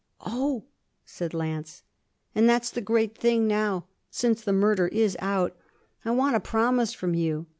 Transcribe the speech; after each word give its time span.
'Oh!' 0.21 0.65
said 1.05 1.31
Lance. 1.31 1.83
'And 2.33 2.49
that's 2.49 2.71
the 2.71 2.81
great 2.81 3.15
thing 3.15 3.45
now 3.47 3.85
since 4.09 4.41
the 4.41 4.51
murder 4.51 4.87
is 4.87 5.15
out. 5.19 5.55
I 6.03 6.09
want 6.09 6.35
a 6.35 6.39
promise 6.39 6.91
from 6.91 7.13
you. 7.13 7.45